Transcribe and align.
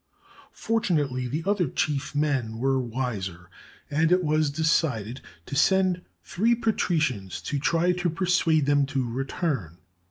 Fortunately, 0.55 1.27
the 1.27 1.43
other 1.45 1.67
chief 1.67 2.15
men 2.15 2.57
were 2.57 2.79
wiser, 2.79 3.51
and 3.87 4.11
it 4.11 4.23
was 4.23 4.49
decided 4.49 5.21
to 5.45 5.55
send 5.55 6.01
three 6.23 6.55
patricians 6.55 7.39
to 7.43 7.59
try 7.59 7.91
to 7.91 8.09
persuade 8.09 8.65
them 8.65 8.87
to 8.87 9.07
return. 9.07 9.77